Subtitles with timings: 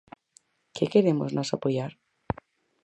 [0.75, 1.91] ¿Que queremos nós apoiar?